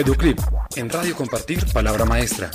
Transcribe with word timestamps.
Educlip, 0.00 0.38
en 0.76 0.88
Radio 0.88 1.14
Compartir, 1.14 1.60
Palabra 1.74 2.06
Maestra. 2.06 2.50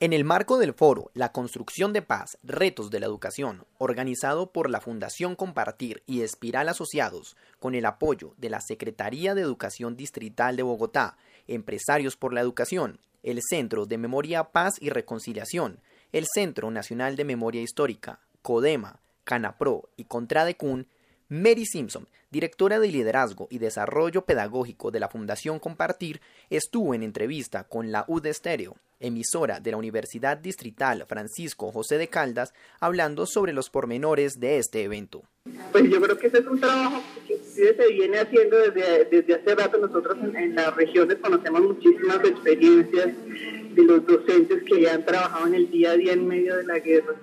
En 0.00 0.12
el 0.12 0.24
marco 0.24 0.58
del 0.58 0.74
foro 0.74 1.12
La 1.14 1.30
construcción 1.30 1.92
de 1.92 2.02
paz, 2.02 2.36
retos 2.42 2.90
de 2.90 2.98
la 2.98 3.06
educación, 3.06 3.64
organizado 3.78 4.50
por 4.50 4.68
la 4.68 4.80
Fundación 4.80 5.36
Compartir 5.36 6.02
y 6.04 6.22
Espiral 6.22 6.68
Asociados, 6.68 7.36
con 7.60 7.76
el 7.76 7.86
apoyo 7.86 8.34
de 8.38 8.50
la 8.50 8.60
Secretaría 8.60 9.36
de 9.36 9.42
Educación 9.42 9.96
Distrital 9.96 10.56
de 10.56 10.64
Bogotá, 10.64 11.16
Empresarios 11.46 12.16
por 12.16 12.32
la 12.32 12.40
Educación, 12.40 12.98
el 13.22 13.40
Centro 13.40 13.86
de 13.86 13.98
Memoria, 13.98 14.50
Paz 14.50 14.78
y 14.80 14.90
Reconciliación, 14.90 15.78
el 16.10 16.26
Centro 16.26 16.72
Nacional 16.72 17.14
de 17.14 17.24
Memoria 17.24 17.62
Histórica, 17.62 18.18
CODEMA, 18.42 18.98
CANAPRO 19.22 19.90
y 19.96 20.06
CONTRADECUN, 20.06 20.88
Mary 21.30 21.64
Simpson, 21.64 22.08
directora 22.32 22.80
de 22.80 22.88
Liderazgo 22.88 23.46
y 23.52 23.58
Desarrollo 23.58 24.22
Pedagógico 24.22 24.90
de 24.90 24.98
la 24.98 25.08
Fundación 25.08 25.60
Compartir, 25.60 26.20
estuvo 26.50 26.92
en 26.92 27.04
entrevista 27.04 27.62
con 27.62 27.92
la 27.92 28.04
UD 28.08 28.26
Estéreo, 28.26 28.74
emisora 28.98 29.60
de 29.60 29.70
la 29.70 29.76
Universidad 29.76 30.38
Distrital 30.38 31.04
Francisco 31.06 31.70
José 31.70 31.98
de 31.98 32.08
Caldas, 32.08 32.52
hablando 32.80 33.26
sobre 33.26 33.52
los 33.52 33.70
pormenores 33.70 34.40
de 34.40 34.58
este 34.58 34.82
evento. 34.82 35.22
Pues 35.70 35.88
yo 35.88 36.00
creo 36.00 36.18
que 36.18 36.26
ese 36.26 36.38
es 36.38 36.46
un 36.46 36.58
trabajo 36.58 37.00
que 37.28 37.38
se 37.38 37.92
viene 37.92 38.18
haciendo 38.18 38.58
desde, 38.58 39.04
desde 39.04 39.34
hace 39.34 39.54
rato. 39.54 39.78
Nosotros 39.78 40.18
en, 40.34 40.56
las 40.56 40.74
regiones 40.74 41.16
conocemos 41.18 41.60
muchísimas 41.62 42.24
experiencias 42.24 43.06
de 43.06 43.82
los 43.84 44.04
docentes 44.04 44.64
que 44.64 44.90
han 44.90 45.04
trabajado 45.04 45.46
en 45.46 45.54
el 45.54 45.70
día 45.70 45.92
a 45.92 45.96
día 45.96 46.12
en 46.12 46.26
medio 46.26 46.56
de 46.56 46.64
la 46.64 46.80
guerra. 46.80 47.14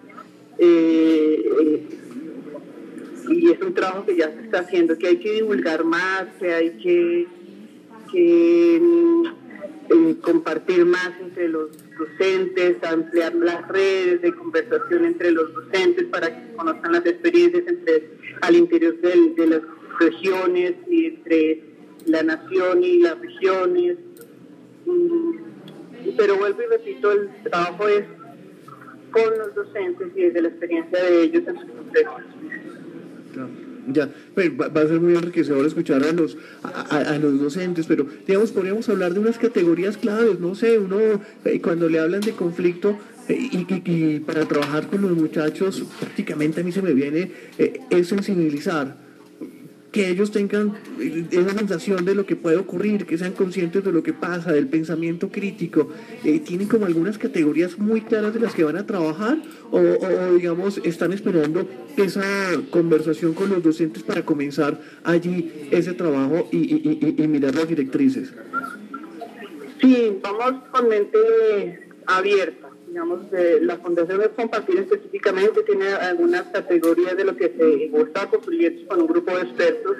Eh, 0.59 1.43
eh, 1.61 1.87
y 3.29 3.51
es 3.51 3.61
un 3.61 3.73
trabajo 3.73 4.05
que 4.05 4.17
ya 4.17 4.31
se 4.31 4.41
está 4.41 4.59
haciendo, 4.59 4.97
que 4.97 5.07
hay 5.07 5.17
que 5.17 5.33
divulgar 5.33 5.83
más, 5.83 6.27
que 6.39 6.53
hay 6.53 6.69
que, 6.77 7.27
mm, 8.79 9.25
eh, 9.89 10.15
compartir 10.21 10.85
más 10.85 11.11
entre 11.21 11.47
los 11.47 11.69
docentes, 11.97 12.83
ampliar 12.83 13.33
las 13.35 13.67
redes 13.67 14.21
de 14.21 14.33
conversación 14.33 15.05
entre 15.05 15.31
los 15.31 15.53
docentes 15.53 16.05
para 16.05 16.27
que 16.27 16.55
conozcan 16.55 16.91
las 16.91 17.05
experiencias 17.05 17.63
entre 17.67 18.09
al 18.41 18.55
interior 18.55 18.97
de 18.99 19.47
las 19.47 19.61
regiones 19.99 20.73
y 20.89 21.05
entre 21.05 21.63
la 22.05 22.23
nación 22.23 22.83
y 22.83 22.99
las 22.99 23.19
regiones. 23.19 23.97
Mm, 24.85 25.31
pero 26.15 26.37
vuelvo 26.37 26.61
y 26.61 26.65
repito, 26.65 27.11
el 27.11 27.29
trabajo 27.43 27.87
es 27.87 28.05
con 29.11 29.37
los 29.37 29.55
docentes 29.55 30.09
y 30.15 30.21
desde 30.23 30.41
la 30.41 30.49
experiencia 30.49 31.03
de 31.03 31.23
ellos 31.23 31.43
en 31.47 31.59
sus 31.59 31.69
procesos. 31.71 32.23
Ya, 33.89 34.09
pues, 34.35 34.51
va, 34.51 34.81
a 34.81 34.87
ser 34.87 34.99
muy 34.99 35.13
enriquecedor 35.13 35.65
escuchar 35.65 36.03
a 36.03 36.11
los, 36.11 36.37
a, 36.63 37.17
los 37.19 37.39
docentes, 37.39 37.85
pero 37.85 38.05
digamos, 38.27 38.51
podríamos 38.51 38.89
hablar 38.89 39.13
de 39.13 39.21
unas 39.21 39.37
categorías 39.37 39.95
claves, 39.95 40.41
no 40.41 40.55
sé, 40.55 40.77
uno 40.77 40.97
eh, 41.45 41.61
cuando 41.61 41.87
le 41.87 41.99
hablan 41.99 42.19
de 42.19 42.33
conflicto 42.33 42.97
eh, 43.29 43.49
y, 43.49 44.19
para 44.19 44.45
trabajar 44.45 44.87
con 44.87 45.03
los 45.03 45.11
muchachos, 45.11 45.85
prácticamente 46.01 46.59
a 46.59 46.63
mí 46.65 46.73
se 46.73 46.81
me 46.81 46.93
viene 46.93 47.31
eh, 47.57 47.79
es 47.89 48.07
sensibilizar 48.07 49.06
que 49.91 50.09
ellos 50.09 50.31
tengan 50.31 50.73
esa 51.31 51.53
sensación 51.57 52.05
de 52.05 52.13
lo 52.13 52.25
que 52.25 52.35
puede 52.35 52.57
ocurrir, 52.57 53.05
que 53.05 53.17
sean 53.17 53.31
conscientes 53.31 53.83
de 53.83 53.91
lo 53.91 54.03
que 54.03 54.13
pasa, 54.13 54.51
del 54.51 54.67
pensamiento 54.67 55.29
crítico. 55.29 55.89
Eh, 56.23 56.39
¿Tienen 56.39 56.67
como 56.67 56.85
algunas 56.85 57.17
categorías 57.17 57.79
muy 57.79 58.01
claras 58.01 58.33
de 58.33 58.39
las 58.39 58.53
que 58.53 58.63
van 58.63 58.77
a 58.77 58.85
trabajar 58.85 59.37
o, 59.71 59.81
digamos, 60.33 60.79
están 60.83 61.13
esperando 61.13 61.67
esa 61.95 62.23
conversación 62.69 63.33
con 63.33 63.49
los 63.49 63.63
docentes 63.63 64.03
para 64.03 64.23
comenzar 64.25 64.79
allí 65.03 65.51
ese 65.71 65.93
trabajo 65.93 66.49
y 66.51 67.27
mirar 67.27 67.55
las 67.55 67.67
directrices? 67.67 68.33
Sí, 69.81 70.17
vamos 70.21 70.63
con 70.71 70.89
mente 70.89 71.89
abierta 72.05 72.66
digamos, 72.97 73.27
la 73.61 73.77
Fundación 73.77 74.21
de 74.21 74.29
Compartir 74.29 74.79
específicamente 74.79 75.61
tiene 75.61 75.87
algunas 75.89 76.45
categorías 76.45 77.15
de 77.15 77.25
lo 77.25 77.37
que 77.37 77.53
se 77.55 77.95
está 78.01 78.25
construyendo 78.25 78.87
con 78.87 79.01
un 79.01 79.07
grupo 79.07 79.35
de 79.35 79.43
expertos 79.43 79.97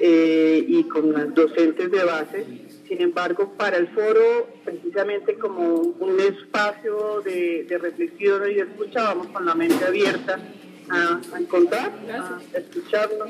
eh, 0.00 0.64
y 0.66 0.84
con 0.84 1.34
docentes 1.34 1.90
de 1.90 2.04
base. 2.04 2.46
Sin 2.88 3.02
embargo, 3.02 3.52
para 3.58 3.76
el 3.76 3.88
foro, 3.88 4.48
precisamente 4.64 5.34
como 5.34 5.74
un 5.74 6.20
espacio 6.20 7.20
de, 7.20 7.66
reflexión 7.68 8.50
y 8.50 8.54
de 8.54 8.60
escucha, 8.62 9.02
vamos 9.02 9.26
con 9.26 9.44
la 9.44 9.54
mente 9.54 9.84
abierta 9.84 10.40
a, 10.88 11.20
encontrar, 11.38 11.92
a 12.10 12.58
escucharnos, 12.58 13.28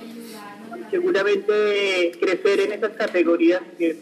seguramente 0.92 2.12
crecer 2.20 2.60
en 2.60 2.72
esas 2.74 2.92
categorías 2.92 3.62
que 3.76 3.96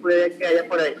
puede 0.00 0.34
que 0.34 0.46
haya 0.46 0.66
por 0.66 0.80
ahí. 0.80 0.94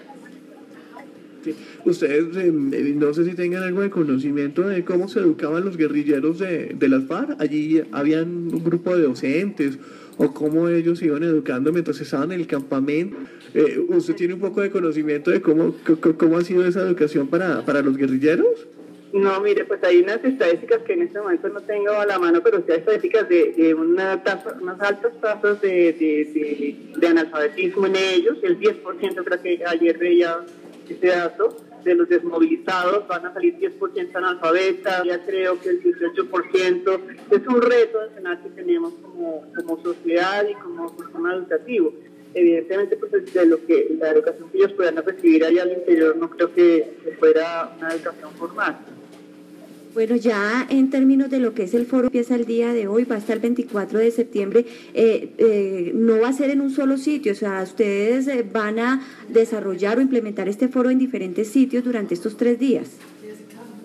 Ustedes 1.84 2.36
eh, 2.36 2.48
eh, 2.48 2.94
no 2.96 3.12
sé 3.14 3.24
si 3.24 3.34
tengan 3.34 3.62
algo 3.62 3.82
de 3.82 3.90
conocimiento 3.90 4.62
de 4.62 4.84
cómo 4.84 5.08
se 5.08 5.20
educaban 5.20 5.64
los 5.64 5.76
guerrilleros 5.76 6.38
de, 6.38 6.74
de 6.78 6.88
las 6.88 7.04
FARC. 7.04 7.40
Allí 7.40 7.82
habían 7.92 8.28
un 8.52 8.64
grupo 8.64 8.96
de 8.96 9.04
docentes 9.04 9.78
o 10.22 10.34
cómo 10.34 10.68
ellos 10.68 11.00
iban 11.02 11.22
educando 11.22 11.72
mientras 11.72 11.98
estaban 12.00 12.30
en 12.32 12.40
el 12.40 12.46
campamento. 12.46 13.16
Eh, 13.54 13.82
¿Usted 13.88 14.14
tiene 14.14 14.34
un 14.34 14.40
poco 14.40 14.60
de 14.60 14.70
conocimiento 14.70 15.30
de 15.30 15.40
cómo, 15.40 15.74
cómo 16.18 16.36
ha 16.36 16.44
sido 16.44 16.66
esa 16.66 16.82
educación 16.82 17.28
para, 17.28 17.64
para 17.64 17.80
los 17.80 17.96
guerrilleros? 17.96 18.66
No, 19.12 19.40
mire, 19.40 19.64
pues 19.64 19.82
hay 19.82 20.02
unas 20.02 20.22
estadísticas 20.22 20.82
que 20.82 20.92
en 20.92 21.02
este 21.02 21.18
momento 21.18 21.48
no 21.48 21.60
tengo 21.62 21.92
a 21.92 22.06
la 22.06 22.18
mano, 22.18 22.42
pero 22.44 22.58
sí 22.58 22.70
hay 22.70 22.78
estadísticas 22.78 23.28
de, 23.28 23.74
una 23.74 24.22
tasa, 24.22 24.56
unas 24.60 24.80
altas 24.80 25.12
tasas 25.20 25.60
de, 25.62 25.92
de, 25.94 26.76
de, 26.96 27.06
analfabetismo 27.08 27.86
en 27.86 27.96
ellos. 27.96 28.36
El 28.42 28.60
10% 28.60 29.24
creo 29.24 29.42
que 29.42 29.64
ayer 29.66 29.98
veía 29.98 30.38
ese 30.94 31.06
dato 31.08 31.56
de 31.84 31.94
los 31.94 32.08
desmovilizados 32.08 33.06
van 33.08 33.26
a 33.26 33.32
salir 33.32 33.56
10% 33.58 34.14
analfabetas, 34.14 35.04
ya 35.04 35.24
creo 35.24 35.58
que 35.60 35.70
el 35.70 35.82
18% 35.82 37.00
es 37.30 37.46
un 37.46 37.62
reto 37.62 38.06
nacional 38.06 38.42
que 38.42 38.50
tenemos 38.50 38.94
como, 38.94 39.44
como 39.56 39.82
sociedad 39.82 40.46
y 40.48 40.54
como 40.54 40.88
sistema 40.90 41.34
educativo. 41.34 41.92
Evidentemente, 42.32 42.96
pues 42.96 43.10
de 43.32 43.46
lo 43.46 43.64
que 43.66 43.96
la 43.98 44.10
educación 44.10 44.50
que 44.50 44.58
ellos 44.58 44.72
puedan 44.74 44.96
recibir 44.96 45.44
allá 45.44 45.62
al 45.62 45.72
interior 45.72 46.16
no 46.16 46.30
creo 46.30 46.52
que 46.54 47.16
fuera 47.18 47.74
una 47.76 47.92
educación 47.92 48.30
formal. 48.34 48.78
Bueno, 49.92 50.14
ya 50.14 50.66
en 50.70 50.88
términos 50.88 51.30
de 51.30 51.40
lo 51.40 51.52
que 51.52 51.64
es 51.64 51.74
el 51.74 51.84
foro, 51.84 52.04
empieza 52.04 52.36
el 52.36 52.44
día 52.44 52.72
de 52.72 52.86
hoy, 52.86 53.04
va 53.04 53.16
a 53.16 53.18
estar 53.18 53.36
el 53.36 53.42
24 53.42 53.98
de 53.98 54.10
septiembre, 54.12 54.64
eh, 54.94 55.32
eh, 55.36 55.90
no 55.94 56.20
va 56.20 56.28
a 56.28 56.32
ser 56.32 56.50
en 56.50 56.60
un 56.60 56.70
solo 56.70 56.96
sitio, 56.96 57.32
o 57.32 57.34
sea, 57.34 57.60
ustedes 57.62 58.28
eh, 58.28 58.44
van 58.50 58.78
a 58.78 59.02
desarrollar 59.28 59.98
o 59.98 60.00
implementar 60.00 60.48
este 60.48 60.68
foro 60.68 60.90
en 60.90 60.98
diferentes 60.98 61.48
sitios 61.48 61.82
durante 61.82 62.14
estos 62.14 62.36
tres 62.36 62.58
días. 62.58 62.88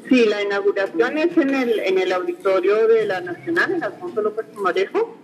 Sí, 0.07 0.25
la 0.25 0.43
inauguración 0.43 1.17
es 1.17 1.35
en 1.35 1.49
el, 1.49 1.79
en 1.79 1.97
el 1.97 2.11
auditorio 2.11 2.87
de 2.87 3.07
la 3.07 3.21
Nacional, 3.21 3.73
en 3.73 3.83
Alfonso 3.83 4.21
López 4.21 4.45
Marejo, 4.61 5.17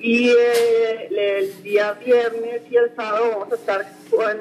y 0.00 0.30
el 0.30 1.62
día 1.62 1.92
viernes 1.92 2.62
y 2.70 2.76
el 2.76 2.94
sábado 2.96 3.30
vamos 3.32 3.52
a 3.52 3.56
estar 3.56 3.86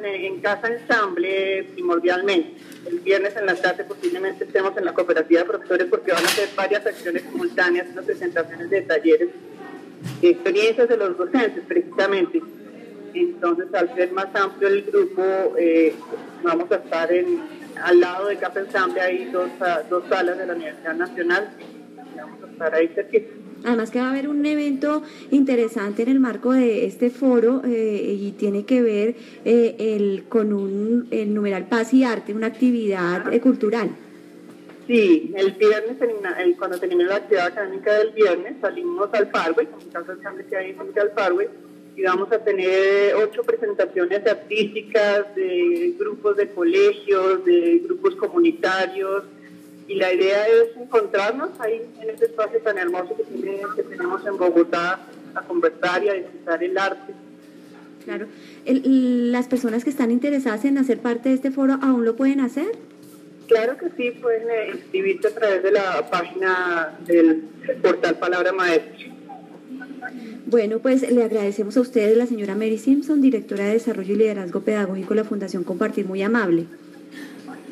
en 0.03 0.39
Casa 0.41 0.67
Ensamble 0.67 1.65
primordialmente 1.73 2.55
el 2.85 2.99
viernes 2.99 3.35
en 3.35 3.45
la 3.45 3.55
tarde 3.55 3.83
posiblemente 3.83 4.45
estemos 4.45 4.75
en 4.77 4.85
la 4.85 4.93
cooperativa 4.93 5.41
de 5.41 5.47
profesores 5.47 5.87
porque 5.89 6.11
van 6.11 6.23
a 6.23 6.27
hacer 6.27 6.49
varias 6.55 6.85
acciones 6.85 7.23
simultáneas, 7.23 7.87
unas 7.91 8.05
presentaciones 8.05 8.69
de 8.69 8.81
talleres, 8.83 9.29
experiencias 10.21 10.87
de 10.87 10.97
los 10.97 11.17
docentes 11.17 11.63
precisamente. 11.67 12.41
Entonces, 13.13 13.73
al 13.73 13.93
ser 13.95 14.11
más 14.11 14.27
amplio 14.35 14.67
el 14.69 14.83
grupo, 14.83 15.55
eh, 15.57 15.95
vamos 16.43 16.71
a 16.71 16.75
estar 16.75 17.11
en, 17.11 17.41
al 17.83 17.99
lado 17.99 18.27
de 18.27 18.37
Café 18.37 18.59
Ensamble, 18.61 19.01
hay 19.01 19.25
dos, 19.25 19.49
dos 19.89 20.03
salas 20.07 20.37
de 20.37 20.45
la 20.45 20.53
Universidad 20.53 20.93
Nacional, 20.93 21.49
vamos 22.15 22.43
a 22.43 22.51
estar 22.51 22.75
ahí 22.75 22.87
cerquita. 22.89 23.48
Además 23.63 23.91
que 23.91 23.99
va 23.99 24.07
a 24.07 24.11
haber 24.11 24.27
un 24.27 24.45
evento 24.45 25.03
interesante 25.31 26.03
en 26.03 26.09
el 26.09 26.19
marco 26.19 26.53
de 26.53 26.85
este 26.85 27.09
foro 27.09 27.61
eh, 27.65 28.17
y 28.19 28.31
tiene 28.31 28.65
que 28.65 28.81
ver 28.81 29.15
eh, 29.45 29.75
el, 29.79 30.25
con 30.29 30.53
un, 30.53 31.07
el 31.11 31.33
numeral 31.33 31.67
Paz 31.67 31.93
y 31.93 32.03
Arte, 32.03 32.33
una 32.33 32.47
actividad 32.47 33.33
eh, 33.33 33.39
cultural. 33.39 33.89
Sí, 34.87 35.31
el 35.35 35.51
viernes, 35.51 35.97
cuando 36.57 36.79
terminé 36.79 37.03
la 37.03 37.17
actividad 37.17 37.47
académica 37.47 37.93
del 37.93 38.09
viernes, 38.11 38.55
salimos 38.59 39.09
al 39.13 39.29
casa 39.29 39.53
que 40.49 40.57
hay 40.57 40.75
al 40.99 41.11
Parway, 41.11 41.47
y 41.95 42.03
vamos 42.03 42.31
a 42.31 42.39
tener 42.39 43.13
ocho 43.15 43.43
presentaciones 43.43 44.25
artísticas 44.25 45.35
de 45.35 45.93
grupos 45.99 46.37
de 46.37 46.49
colegios, 46.49 47.45
de 47.45 47.81
grupos 47.83 48.15
comunitarios, 48.15 49.25
y 49.89 49.95
la 49.95 50.13
idea 50.13 50.47
es 50.47 50.77
encontrarnos 50.77 51.49
ahí 51.59 51.81
en 51.99 52.11
este 52.11 52.25
espacio 52.25 52.59
tan 52.59 52.77
hermoso 52.77 53.17
que, 53.17 53.83
tenemos 53.83 54.25
en 54.25 54.37
Bogotá 54.37 54.99
a 55.33 55.41
conversar 55.41 56.03
y 56.03 56.09
a 56.09 56.13
disfrutar 56.13 56.63
el 56.63 56.77
arte. 56.77 57.13
Claro. 58.05 58.27
¿Las 58.65 59.47
personas 59.47 59.83
que 59.83 59.89
están 59.89 60.11
interesadas 60.11 60.63
en 60.65 60.77
hacer 60.77 60.99
parte 60.99 61.29
de 61.29 61.35
este 61.35 61.49
foro 61.49 61.79
aún 61.81 62.05
lo 62.05 62.15
pueden 62.15 62.39
hacer? 62.39 62.67
Claro 63.47 63.77
que 63.77 63.89
sí, 63.97 64.11
pueden 64.11 64.47
eh, 64.47 64.71
inscribirse 64.75 65.29
a 65.29 65.31
través 65.31 65.63
de 65.63 65.71
la 65.71 66.07
página 66.07 66.95
del 67.07 67.41
portal 67.81 68.19
Palabra 68.19 68.51
Maestra. 68.51 69.07
Bueno, 70.45 70.79
pues 70.79 71.09
le 71.11 71.23
agradecemos 71.23 71.75
a 71.77 71.81
ustedes, 71.81 72.15
la 72.15 72.27
señora 72.27 72.53
Mary 72.53 72.77
Simpson, 72.77 73.21
directora 73.21 73.65
de 73.65 73.73
Desarrollo 73.73 74.13
y 74.13 74.17
Liderazgo 74.17 74.61
Pedagógico 74.61 75.09
de 75.09 75.15
la 75.15 75.23
Fundación 75.23 75.63
Compartir, 75.63 76.05
muy 76.05 76.21
amable. 76.21 76.65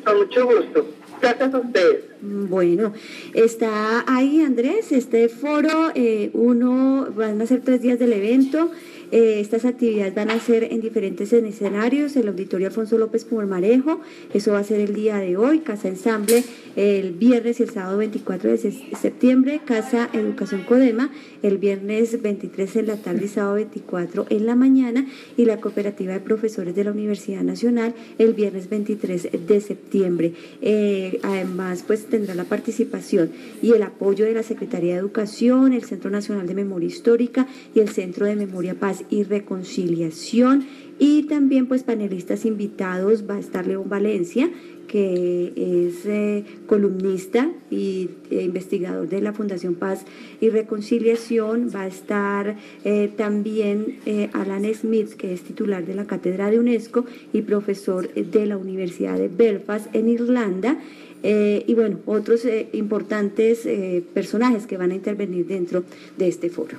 Con 0.04 0.18
mucho 0.18 0.46
gusto. 0.46 0.97
Gracias 1.20 1.54
a 1.54 1.58
ustedes. 1.58 2.04
Bueno, 2.20 2.92
está 3.34 4.04
ahí 4.08 4.40
Andrés, 4.40 4.90
este 4.90 5.28
foro, 5.28 5.92
eh, 5.94 6.30
uno, 6.32 7.08
van 7.14 7.40
a 7.40 7.46
ser 7.46 7.60
tres 7.60 7.80
días 7.80 7.98
del 7.98 8.12
evento. 8.12 8.70
Eh, 9.10 9.40
estas 9.40 9.64
actividades 9.64 10.14
van 10.14 10.30
a 10.30 10.38
ser 10.38 10.64
en 10.64 10.80
diferentes 10.80 11.32
escenarios, 11.32 12.16
el 12.16 12.28
Auditorio 12.28 12.66
Alfonso 12.66 12.98
López 12.98 13.26
Marejo, 13.30 14.00
eso 14.34 14.52
va 14.52 14.58
a 14.58 14.64
ser 14.64 14.80
el 14.80 14.94
día 14.94 15.16
de 15.16 15.36
hoy, 15.36 15.60
Casa 15.60 15.88
Ensamble 15.88 16.44
el 16.78 17.10
viernes 17.10 17.58
y 17.58 17.64
el 17.64 17.70
sábado 17.70 17.98
24 17.98 18.50
de 18.50 18.56
septiembre, 19.00 19.60
Casa 19.64 20.08
Educación 20.12 20.62
Codema, 20.62 21.10
el 21.42 21.58
viernes 21.58 22.22
23 22.22 22.76
en 22.76 22.86
la 22.86 22.96
tarde 22.96 23.24
y 23.24 23.28
sábado 23.28 23.56
24 23.56 24.26
en 24.30 24.46
la 24.46 24.54
mañana 24.54 25.04
y 25.36 25.44
la 25.44 25.60
Cooperativa 25.60 26.12
de 26.12 26.20
Profesores 26.20 26.76
de 26.76 26.84
la 26.84 26.92
Universidad 26.92 27.42
Nacional 27.42 27.94
el 28.18 28.32
viernes 28.32 28.68
23 28.68 29.28
de 29.44 29.60
septiembre. 29.60 30.34
Eh, 30.62 31.18
además, 31.24 31.82
pues 31.84 32.07
tendrá 32.08 32.34
la 32.34 32.44
participación 32.44 33.30
y 33.62 33.72
el 33.72 33.82
apoyo 33.82 34.24
de 34.24 34.34
la 34.34 34.42
Secretaría 34.42 34.94
de 34.94 35.00
Educación, 35.00 35.72
el 35.72 35.84
Centro 35.84 36.10
Nacional 36.10 36.46
de 36.46 36.54
Memoria 36.54 36.88
Histórica 36.88 37.46
y 37.74 37.80
el 37.80 37.88
Centro 37.88 38.26
de 38.26 38.36
Memoria 38.36 38.74
Paz 38.74 39.04
y 39.10 39.22
Reconciliación. 39.24 40.66
Y 40.98 41.24
también 41.24 41.66
pues 41.66 41.84
panelistas 41.84 42.44
invitados 42.44 43.24
va 43.28 43.36
a 43.36 43.38
estar 43.38 43.66
León 43.66 43.88
Valencia, 43.88 44.50
que 44.88 45.52
es 45.54 46.06
eh, 46.06 46.44
columnista 46.66 47.52
eh, 47.70 48.08
investigador 48.30 49.08
de 49.08 49.20
la 49.20 49.32
Fundación 49.32 49.74
Paz 49.74 50.04
y 50.40 50.48
Reconciliación. 50.48 51.70
Va 51.72 51.82
a 51.82 51.86
estar 51.86 52.56
eh, 52.84 53.12
también 53.16 53.98
Alan 54.32 54.64
Smith, 54.74 55.10
que 55.10 55.32
es 55.32 55.42
titular 55.42 55.86
de 55.86 55.94
la 55.94 56.06
Cátedra 56.06 56.50
de 56.50 56.58
UNESCO 56.58 57.04
y 57.32 57.42
profesor 57.42 58.12
de 58.12 58.46
la 58.46 58.56
Universidad 58.56 59.16
de 59.18 59.28
Belfast 59.28 59.94
en 59.94 60.08
Irlanda. 60.08 60.78
Y 61.22 61.74
bueno, 61.74 61.98
otros 62.06 62.42
importantes 62.72 63.68
personajes 64.14 64.66
que 64.66 64.76
van 64.76 64.90
a 64.90 64.94
intervenir 64.94 65.46
dentro 65.46 65.84
de 66.16 66.28
este 66.28 66.50
foro. 66.50 66.78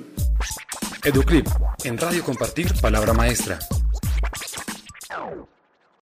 Educlip, 1.03 1.47
en 1.83 1.97
Radio 1.97 2.23
Compartir, 2.23 2.67
Palabra 2.81 3.13
Maestra. 3.13 3.59